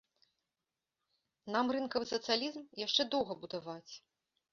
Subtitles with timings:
[1.55, 3.93] Нам рынкавы сацыялізм яшчэ доўга будаваць.